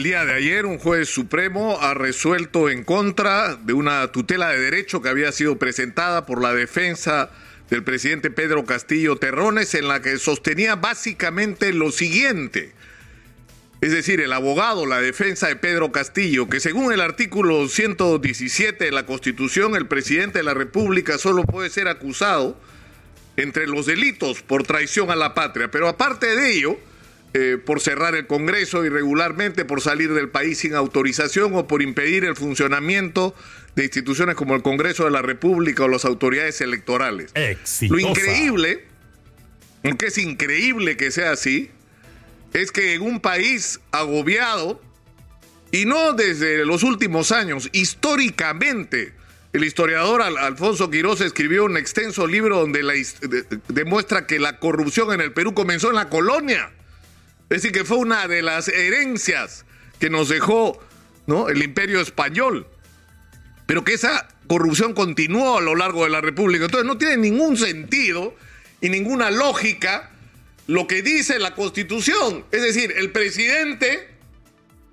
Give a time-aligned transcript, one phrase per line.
[0.00, 4.58] el día de ayer un juez supremo ha resuelto en contra de una tutela de
[4.58, 7.30] derecho que había sido presentada por la defensa
[7.68, 12.72] del presidente Pedro Castillo Terrones en la que sostenía básicamente lo siguiente.
[13.82, 18.92] Es decir, el abogado, la defensa de Pedro Castillo, que según el artículo 117 de
[18.92, 22.58] la Constitución, el presidente de la República solo puede ser acusado
[23.36, 25.70] entre los delitos por traición a la patria.
[25.70, 26.78] Pero aparte de ello,
[27.32, 32.24] eh, por cerrar el Congreso irregularmente, por salir del país sin autorización o por impedir
[32.24, 33.36] el funcionamiento
[33.76, 37.32] de instituciones como el Congreso de la República o las autoridades electorales.
[37.88, 38.84] Lo increíble,
[39.84, 41.70] aunque es increíble que sea así,
[42.52, 44.82] es que en un país agobiado,
[45.70, 49.12] y no desde los últimos años, históricamente,
[49.52, 52.82] el historiador Alfonso Quiroz escribió un extenso libro donde
[53.68, 56.72] demuestra que la corrupción en el Perú comenzó en la colonia.
[57.50, 59.64] Es decir, que fue una de las herencias
[59.98, 60.80] que nos dejó
[61.48, 62.66] el imperio español.
[63.66, 66.64] Pero que esa corrupción continuó a lo largo de la República.
[66.64, 68.34] Entonces no tiene ningún sentido
[68.80, 70.10] y ninguna lógica
[70.66, 72.44] lo que dice la Constitución.
[72.52, 74.08] Es decir, el presidente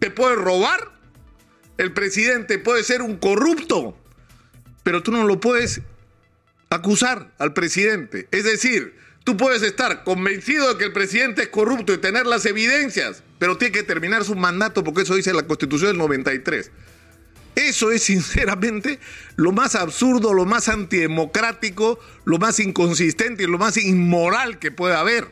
[0.00, 0.92] te puede robar,
[1.78, 3.96] el presidente puede ser un corrupto,
[4.82, 5.82] pero tú no lo puedes
[6.68, 8.28] acusar al presidente.
[8.30, 8.96] Es decir,
[9.30, 13.56] tú puedes estar convencido de que el presidente es corrupto y tener las evidencias, pero
[13.56, 16.72] tiene que terminar su mandato porque eso dice la Constitución del 93.
[17.54, 18.98] Eso es sinceramente
[19.36, 24.96] lo más absurdo, lo más antidemocrático, lo más inconsistente y lo más inmoral que puede
[24.96, 25.28] haber.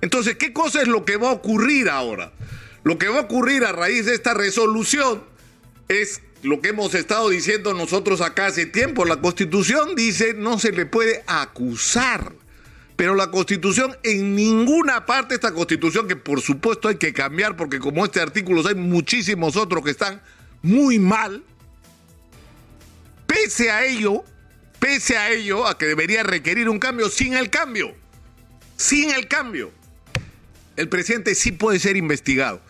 [0.00, 2.32] Entonces, ¿qué cosa es lo que va a ocurrir ahora?
[2.82, 5.22] Lo que va a ocurrir a raíz de esta resolución
[5.86, 9.04] es lo que hemos estado diciendo nosotros acá hace tiempo.
[9.04, 12.32] La constitución dice no se le puede acusar.
[13.00, 17.78] Pero la constitución en ninguna parte, esta constitución que por supuesto hay que cambiar porque
[17.78, 20.20] como este artículo hay muchísimos otros que están
[20.60, 21.42] muy mal,
[23.26, 24.22] pese a ello,
[24.78, 27.94] pese a ello, a que debería requerir un cambio, sin el cambio,
[28.76, 29.72] sin el cambio
[30.76, 32.60] el presidente sí puede ser investigado.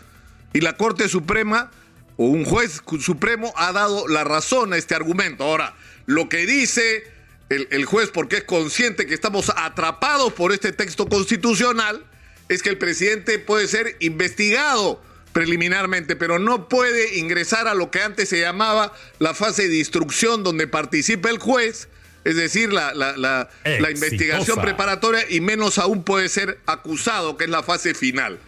[0.53, 1.73] Y la Corte Suprema
[2.17, 5.43] o un juez supremo ha dado la razón a este argumento.
[5.43, 5.75] Ahora,
[6.07, 7.03] lo que dice
[7.51, 12.05] el, juez, porque es consciente que estamos atrapados por este texto constitucional,
[12.49, 15.03] es que el presidente puede ser investigado
[15.33, 20.43] preliminarmente, pero no puede ingresar a lo que antes se llamaba la fase de instrucción
[20.43, 21.89] donde participa el juez
[22.25, 23.49] es decir, la, la,
[23.91, 28.39] investigación preparatoria y menos aún puede ser acusado, que es la fase final.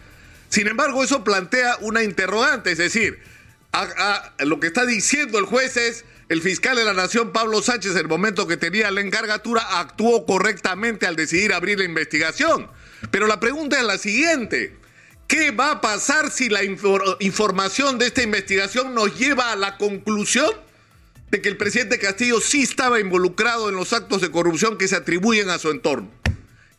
[0.49, 3.19] Sin embargo, eso plantea una interrogante, es decir,
[4.39, 7.97] lo que está diciendo el juez es, el fiscal de la Nación, Pablo Sánchez, en
[7.97, 12.69] el momento que tenía la encargatura, actuó correctamente al decidir abrir la investigación.
[13.11, 14.77] Pero la pregunta es la siguiente.
[15.27, 20.51] ¿Qué va a pasar si la información de esta investigación nos lleva a la conclusión
[21.31, 24.95] de que el presidente Castillo sí estaba involucrado en los actos de corrupción que se
[24.95, 26.11] atribuyen a su entorno.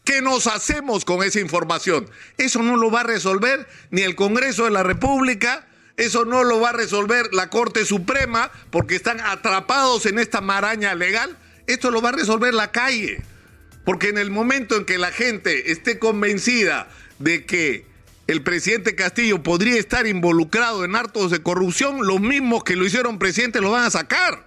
[0.05, 2.09] ¿Qué nos hacemos con esa información?
[2.37, 5.67] Eso no lo va a resolver ni el Congreso de la República,
[5.97, 10.95] eso no lo va a resolver la Corte Suprema porque están atrapados en esta maraña
[10.95, 11.39] legal.
[11.67, 13.23] Esto lo va a resolver la calle.
[13.85, 16.89] Porque en el momento en que la gente esté convencida
[17.19, 17.87] de que
[18.27, 23.19] el presidente Castillo podría estar involucrado en actos de corrupción, los mismos que lo hicieron
[23.19, 24.45] presidente lo van a sacar.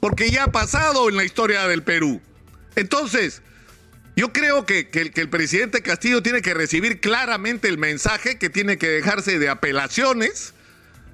[0.00, 2.20] Porque ya ha pasado en la historia del Perú.
[2.74, 3.42] Entonces,
[4.16, 8.78] yo creo que, que, el presidente Castillo tiene que recibir claramente el mensaje que tiene
[8.78, 10.54] que dejarse de apelaciones,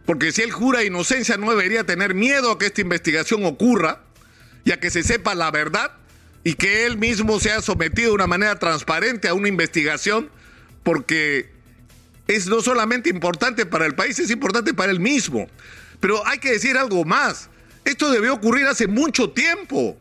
[0.04, 4.02] porque si él jura inocencia no debería tener miedo a que esta investigación ocurra
[4.64, 5.92] y a que se sepa la verdad
[6.44, 10.30] y que él mismo sea sometido de una manera transparente a una investigación
[10.82, 11.50] porque
[12.26, 15.48] es no solamente importante para el país, es importante para él mismo.
[16.00, 17.50] Pero hay que decir algo más.
[17.84, 19.98] Esto debió ocurrir hace mucho tiempo.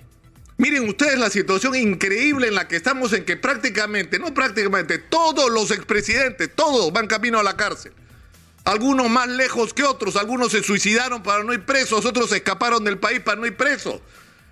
[0.59, 5.49] Miren ustedes la situación increíble en la que estamos, en que prácticamente, no prácticamente, todos
[5.49, 7.93] los expresidentes, todos van camino a la cárcel.
[8.65, 12.97] Algunos más lejos que otros, algunos se suicidaron para no ir presos, otros escaparon del
[12.97, 14.01] país para no ir presos.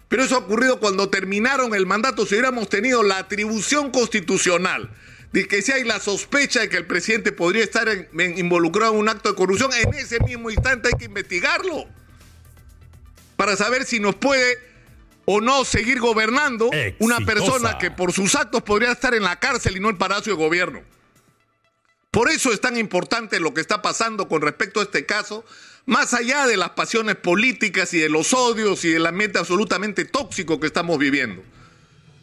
[0.08, 4.90] Pero eso ha ocurrido cuando terminaron el mandato, si hubiéramos tenido la atribución constitucional
[5.34, 7.90] de que si hay la sospecha de que el presidente podría estar
[8.38, 11.86] involucrado en un acto de corrupción, en ese mismo instante hay que investigarlo
[13.36, 14.77] para saber si nos puede
[15.30, 19.76] o no seguir gobernando una persona que por sus actos podría estar en la cárcel
[19.76, 20.82] y no en Palacio de Gobierno.
[22.12, 25.44] Por eso es tan importante lo que está pasando con respecto a este caso,
[25.86, 30.62] más allá de las pasiones políticas y de los odios y del ambiente absolutamente tóxico
[30.62, 31.44] que estamos viviendo.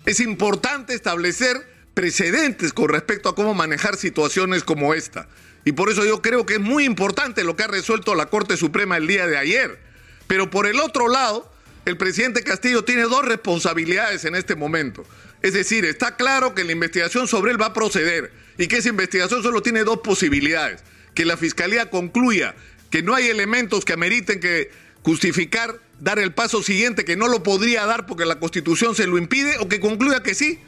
[0.06, 1.62] Es importante establecer
[1.93, 5.29] precedentes con respecto a cómo manejar situaciones como esta.
[5.67, 8.56] Y por eso yo creo que es muy importante lo que ha resuelto la Corte
[8.56, 9.79] Suprema el día de ayer.
[10.27, 11.54] Pero por el otro lado,
[11.84, 15.04] el presidente Castillo tiene dos responsabilidades en este momento.
[15.42, 18.88] Es decir, está claro que la investigación sobre él va a proceder y que esa
[18.88, 20.82] investigación solo tiene dos posibilidades.
[21.14, 22.54] Que la Fiscalía concluya
[22.90, 24.70] que no hay elementos que ameriten que
[25.02, 29.19] justificar dar el paso siguiente, que no lo podría dar porque la Constitución se lo
[29.19, 30.60] impide, o que concluya que sí,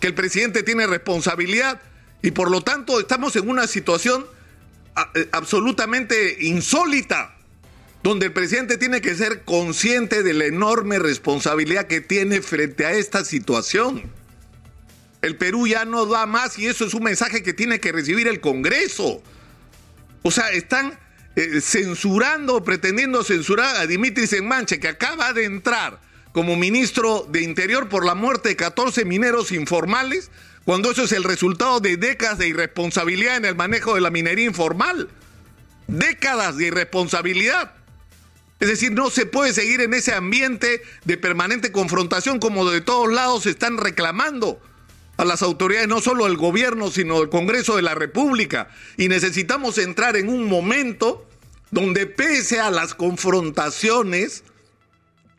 [0.00, 1.80] que el presidente tiene responsabilidad
[2.22, 4.26] y por lo tanto estamos en una situación
[5.14, 7.36] eh, absolutamente insólita
[8.02, 12.92] donde el presidente tiene que ser consciente de la enorme responsabilidad que tiene frente a
[12.92, 14.10] esta situación.
[15.20, 18.26] El Perú ya no da más y eso es un mensaje que tiene que recibir
[18.26, 19.22] el Congreso.
[20.22, 20.98] O sea, están
[21.36, 26.00] eh, censurando, pretendiendo censurar a Dimitris Enmanche, que acaba de entrar
[26.32, 30.30] como ministro de Interior por la muerte de 14 mineros informales,
[30.64, 34.46] cuando eso es el resultado de décadas de irresponsabilidad en el manejo de la minería
[34.46, 35.08] informal.
[35.86, 37.74] Décadas de irresponsabilidad.
[38.62, 43.12] Es decir, no se puede seguir en ese ambiente de permanente confrontación como de todos
[43.12, 44.60] lados se están reclamando
[45.16, 48.68] a las autoridades, no solo el gobierno, sino el Congreso de la República.
[48.96, 51.28] Y necesitamos entrar en un momento
[51.72, 54.44] donde pese a las confrontaciones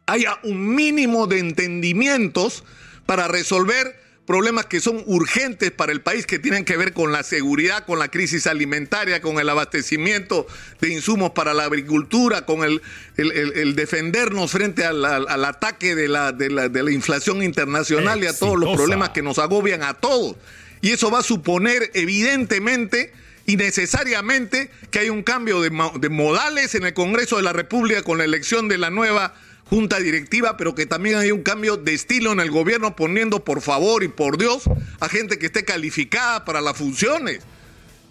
[0.05, 2.65] haya un mínimo de entendimientos
[3.05, 7.23] para resolver problemas que son urgentes para el país, que tienen que ver con la
[7.23, 10.47] seguridad, con la crisis alimentaria, con el abastecimiento
[10.79, 12.81] de insumos para la agricultura, con el,
[13.17, 15.03] el, defendernos frente al,
[15.45, 19.21] ataque de la, de, la, de la, inflación internacional y a todos los problemas que
[19.21, 20.37] nos agobian a todos.
[20.81, 23.11] Y eso va a suponer evidentemente
[23.45, 25.69] y necesariamente que hay un cambio de,
[25.99, 29.33] de modales en el Congreso de la República con la elección de la nueva
[29.69, 33.61] junta directiva, pero que también hay un cambio de estilo en el gobierno poniendo por
[33.61, 34.63] favor y por Dios
[34.99, 37.41] a gente que esté calificada para las funciones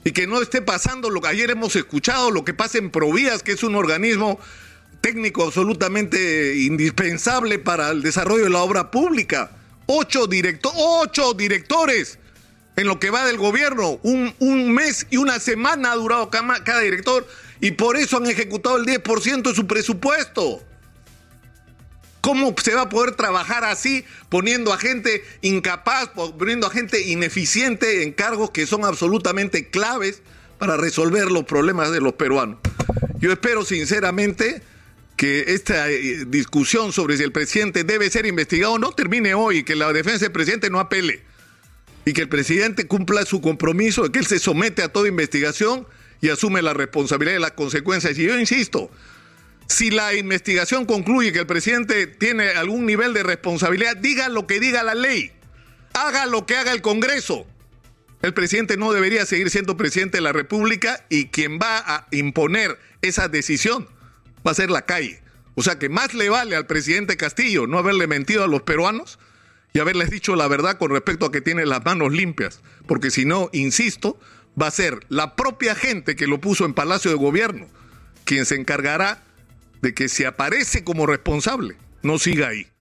[0.05, 3.43] y que no esté pasando lo que ayer hemos escuchado, lo que pasa en Provías,
[3.43, 4.41] que es un organismo
[5.01, 9.51] técnico absolutamente indispensable para el desarrollo de la obra pública.
[9.87, 12.19] Ocho, directo ocho directores
[12.77, 13.99] en lo que va del gobierno.
[14.03, 17.27] Un, un, mes y una semana ha durado cada, cada director
[17.61, 20.63] y por eso han ejecutado el 10% de su presupuesto.
[22.23, 28.05] ¿Cómo se va a poder trabajar así poniendo a gente incapaz, poniendo a gente ineficiente
[28.05, 30.23] en cargos que son absolutamente claves
[30.59, 32.59] para resolver los problemas de los peruanos?
[33.19, 34.63] Yo espero sinceramente
[35.17, 39.75] que esta eh, discusión sobre si el presidente debe ser investigado no termine hoy, que
[39.75, 41.25] la defensa del presidente no apele
[42.05, 45.89] y que el presidente cumpla su compromiso de que él se somete a toda investigación
[46.21, 48.17] y asume la responsabilidad y las consecuencias.
[48.17, 48.93] Y yo insisto,
[49.73, 54.61] si la investigación concluye que el presidente tiene algún nivel de responsabilidad, diga lo que
[54.61, 55.33] diga la ley,
[55.95, 57.47] haga lo que haga el Congreso.
[58.23, 62.79] El presidente no debería seguir siendo presidente de la República y quien va a imponer
[63.01, 63.89] esa decisión
[64.47, 65.23] va a ser la calle.
[65.55, 69.19] O sea que más le vale al presidente Castillo no haberle mentido a los peruanos
[69.73, 73.25] y haberles dicho la verdad con respecto a que tiene las manos limpias, porque si
[73.25, 74.21] no, insisto,
[74.61, 77.69] va a ser la propia gente que lo puso en Palacio de Gobierno
[78.25, 79.23] quien se encargará
[79.83, 82.67] de que si aparece como responsable, no siga ahí.